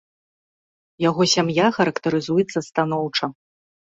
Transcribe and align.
Яго 1.09 1.21
сям'я 1.33 1.67
характарызуецца 1.77 2.59
станоўча. 2.71 3.25